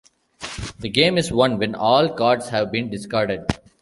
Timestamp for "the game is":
0.79-1.31